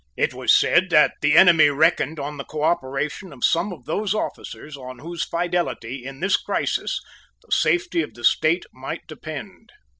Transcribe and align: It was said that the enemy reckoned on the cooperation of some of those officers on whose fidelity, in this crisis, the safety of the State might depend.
It 0.17 0.33
was 0.33 0.51
said 0.51 0.89
that 0.89 1.13
the 1.21 1.35
enemy 1.37 1.69
reckoned 1.69 2.19
on 2.19 2.37
the 2.37 2.43
cooperation 2.43 3.31
of 3.31 3.43
some 3.43 3.71
of 3.71 3.85
those 3.85 4.15
officers 4.15 4.75
on 4.75 4.97
whose 4.97 5.23
fidelity, 5.23 6.03
in 6.05 6.21
this 6.21 6.37
crisis, 6.37 6.99
the 7.43 7.51
safety 7.51 8.01
of 8.01 8.15
the 8.15 8.23
State 8.23 8.65
might 8.73 9.05
depend. 9.05 9.71